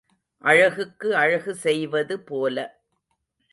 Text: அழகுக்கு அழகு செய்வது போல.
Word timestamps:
அழகுக்கு 0.43 1.09
அழகு 1.15 1.53
செய்வது 1.55 2.19
போல. 2.21 2.57